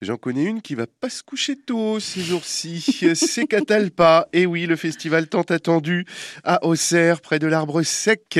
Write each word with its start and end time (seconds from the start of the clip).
J'en 0.00 0.16
connais 0.16 0.44
une 0.44 0.62
qui 0.62 0.76
va 0.76 0.86
pas 0.86 1.10
se 1.10 1.24
coucher 1.24 1.56
tôt 1.56 1.98
ces 1.98 2.20
jours-ci. 2.20 2.80
C'est 3.14 3.46
Catalpa. 3.46 4.28
Et 4.32 4.46
oui, 4.46 4.66
le 4.66 4.76
festival 4.76 5.28
tant 5.28 5.42
attendu 5.42 6.06
à 6.44 6.64
Auxerre, 6.64 7.20
près 7.20 7.40
de 7.40 7.48
l'Arbre 7.48 7.82
Sec. 7.82 8.38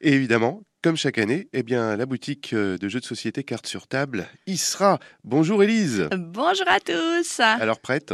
Évidemment, 0.00 0.62
comme 0.84 0.98
chaque 0.98 1.16
année, 1.16 1.48
eh 1.54 1.62
bien, 1.62 1.96
la 1.96 2.04
boutique 2.04 2.52
euh, 2.52 2.76
de 2.76 2.90
jeux 2.90 3.00
de 3.00 3.06
société 3.06 3.42
Cartes 3.42 3.66
sur 3.66 3.86
table 3.86 4.26
y 4.46 4.58
sera. 4.58 4.98
Bonjour 5.24 5.62
Élise. 5.62 6.10
Bonjour 6.14 6.68
à 6.68 6.78
tous. 6.78 7.40
Alors 7.40 7.80
prête? 7.80 8.12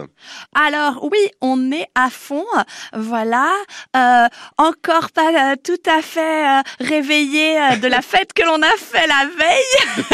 Alors 0.54 1.02
oui, 1.10 1.18
on 1.40 1.72
est 1.72 1.88
à 1.96 2.10
fond. 2.10 2.46
Voilà. 2.92 3.52
Euh, 3.96 4.28
encore 4.56 5.10
pas 5.10 5.52
euh, 5.52 5.56
tout 5.64 5.82
à 5.84 6.00
fait 6.00 6.62
réveillé 6.78 7.56
de 7.82 7.88
la 7.88 8.02
fête 8.02 8.32
que 8.34 8.44
l'on 8.44 8.62
a 8.62 8.76
fait 8.76 9.04
la 9.08 9.26
veille. 9.36 10.04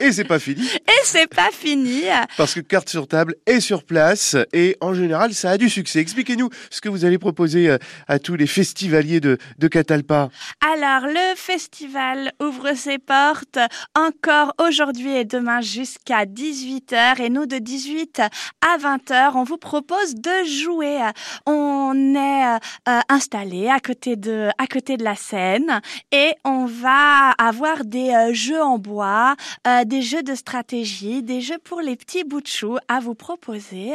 et 0.02 0.12
c'est 0.12 0.22
pas 0.22 0.38
fini. 0.38 0.64
Et 0.64 1.02
c'est 1.02 1.26
pas 1.26 1.50
fini. 1.50 2.02
Parce 2.36 2.54
que 2.54 2.60
Cartes 2.60 2.90
sur 2.90 3.08
table 3.08 3.34
est 3.44 3.58
sur 3.58 3.82
place 3.82 4.36
et 4.52 4.76
en 4.80 4.94
général, 4.94 5.34
ça 5.34 5.50
a 5.50 5.58
du 5.58 5.68
succès. 5.68 5.98
Expliquez-nous 5.98 6.48
ce 6.70 6.80
que 6.80 6.88
vous 6.88 7.04
allez 7.04 7.18
proposer 7.18 7.76
à 8.06 8.18
tous 8.20 8.36
les 8.36 8.46
festivaliers 8.46 9.18
de, 9.18 9.36
de 9.58 9.66
Catalpa. 9.66 10.28
Alors, 10.60 11.08
le 11.08 11.34
festival 11.34 11.55
festival 11.56 12.32
ouvre 12.38 12.74
ses 12.74 12.98
portes 12.98 13.58
encore 13.94 14.52
aujourd'hui 14.60 15.16
et 15.16 15.24
demain 15.24 15.62
jusqu'à 15.62 16.26
18h 16.26 17.22
et 17.22 17.30
nous 17.30 17.46
de 17.46 17.56
18 17.56 18.20
à 18.20 18.76
20h 18.76 19.30
on 19.36 19.42
vous 19.42 19.56
propose 19.56 20.16
de 20.16 20.44
jouer. 20.44 21.00
On 21.46 22.14
est 22.14 22.58
euh, 22.88 23.00
installé 23.08 23.68
à 23.68 23.80
côté 23.80 24.16
de 24.16 24.50
à 24.58 24.66
côté 24.66 24.98
de 24.98 25.04
la 25.04 25.14
scène 25.16 25.80
et 26.12 26.34
on 26.44 26.66
va 26.66 27.30
avoir 27.38 27.86
des 27.86 28.10
euh, 28.10 28.34
jeux 28.34 28.62
en 28.62 28.76
bois, 28.76 29.34
euh, 29.66 29.84
des 29.84 30.02
jeux 30.02 30.22
de 30.22 30.34
stratégie, 30.34 31.22
des 31.22 31.40
jeux 31.40 31.58
pour 31.64 31.80
les 31.80 31.96
petits 31.96 32.24
bouts 32.24 32.42
de 32.42 32.48
chou 32.48 32.76
à 32.88 33.00
vous 33.00 33.14
proposer 33.14 33.94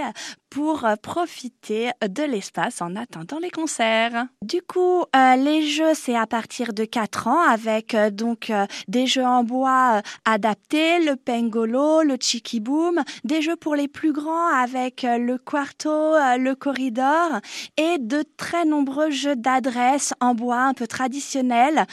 pour 0.51 0.85
profiter 1.01 1.89
de 2.07 2.23
l'espace 2.23 2.81
en 2.81 2.95
attendant 2.95 3.39
les 3.39 3.49
concerts. 3.49 4.27
Du 4.43 4.61
coup, 4.61 5.05
les 5.13 5.65
jeux, 5.65 5.93
c'est 5.95 6.15
à 6.15 6.27
partir 6.27 6.73
de 6.73 6.85
4 6.85 7.27
ans 7.27 7.41
avec 7.41 7.95
euh, 7.95 8.09
donc 8.09 8.49
euh, 8.49 8.65
des 8.87 9.07
jeux 9.07 9.25
en 9.25 9.43
bois 9.43 9.97
euh, 9.97 10.01
adaptés, 10.25 11.03
le 11.03 11.15
pengolo, 11.15 12.03
le 12.03 12.17
chikiboom, 12.19 13.01
des 13.23 13.41
jeux 13.41 13.55
pour 13.55 13.75
les 13.75 13.87
plus 13.87 14.13
grands 14.13 14.47
avec 14.47 15.03
le 15.03 15.37
quarto, 15.37 15.89
le 15.89 16.53
corridor 16.53 17.39
et 17.77 17.97
de 17.99 18.23
très 18.37 18.65
nombreux 18.65 19.11
jeux 19.11 19.35
d'adresse 19.35 20.13
en 20.19 20.35
bois 20.35 20.61
un 20.61 20.73
peu 20.73 20.87
traditionnels 20.87 21.85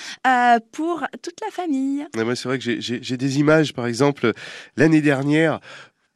pour 0.72 1.04
toute 1.22 1.40
la 1.44 1.50
famille. 1.50 2.06
moi, 2.16 2.36
c'est 2.36 2.48
vrai 2.48 2.58
que 2.58 2.80
j'ai 2.80 3.16
des 3.16 3.38
images, 3.38 3.72
par 3.72 3.86
exemple, 3.86 4.32
l'année 4.76 5.00
dernière, 5.00 5.60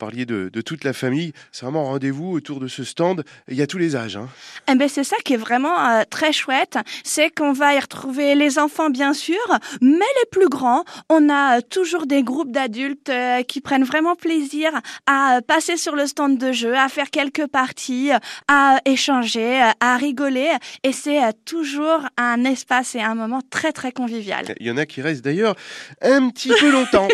parliez 0.03 0.27
de, 0.27 0.61
toute 0.63 0.83
la 0.83 0.93
famille. 0.93 1.33
C'est 1.53 1.65
vraiment 1.65 1.83
un 1.83 1.91
rendez-vous 1.93 2.33
autour 2.33 2.59
de 2.59 2.67
ce 2.67 2.83
stand. 2.83 3.23
Il 3.47 3.57
y 3.57 3.63
a 3.63 3.69
tous 3.69 3.79
les 3.79 3.95
âges. 3.95 4.17
Hein. 4.17 4.29
Eh 4.69 4.75
ben 4.75 4.89
c'est 4.89 5.05
ça 5.05 5.15
qui 5.25 5.35
est 5.35 5.37
vraiment 5.49 5.79
euh, 5.79 6.03
très 6.11 6.33
chouette. 6.33 6.77
C'est 7.05 7.31
qu'on 7.31 7.53
va 7.53 7.75
y 7.75 7.79
retrouver 7.79 8.35
les 8.35 8.59
enfants, 8.59 8.91
bien 8.91 9.15
sûr, 9.15 9.39
mais 9.81 10.11
les 10.21 10.29
plus 10.33 10.49
grands. 10.49 10.85
On 11.09 11.29
a 11.29 11.59
euh, 11.59 11.61
toujours 11.61 12.07
des 12.07 12.25
groupes 12.25 12.51
d'adultes 12.51 13.11
euh, 13.11 13.45
qui 13.45 13.61
prennent 13.61 13.85
vraiment 13.85 14.17
plaisir 14.17 14.73
à 15.07 15.39
passer 15.47 15.77
sur 15.77 15.95
le 15.95 16.09
stand 16.09 16.37
de 16.37 16.51
jeu, 16.51 16.77
à 16.77 16.89
faire 16.89 17.11
quelques 17.11 17.47
parties, 17.47 18.11
à 18.49 18.81
échanger, 18.85 19.63
à 19.79 19.97
rigoler. 19.97 20.51
Et 20.83 20.91
c'est 20.91 21.21
toujours 21.45 22.01
un 22.17 22.43
espace 22.43 22.97
et 22.97 23.01
un 23.01 23.15
moment 23.15 23.41
très, 23.51 23.71
très 23.71 23.93
convivial. 23.93 24.53
Il 24.59 24.67
y 24.67 24.71
en 24.73 24.79
a 24.79 24.87
qui 24.87 25.01
restent 25.01 25.25
d'ailleurs 25.25 25.55
un 26.01 26.29
petit 26.31 26.51
peu 26.59 26.73
longtemps. 26.73 27.07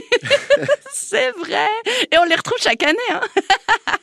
c'est 0.94 1.32
vrai. 1.32 1.68
Et 2.10 2.16
on 2.18 2.24
les 2.24 2.34
retrouve 2.34 2.58
chaque 2.80 2.90
année. 2.90 2.98
Hein 3.10 3.20